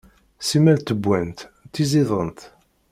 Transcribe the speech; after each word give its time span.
Simmal 0.47 0.77
ttewwant, 0.79 1.39
ttiẓident. 1.69 2.39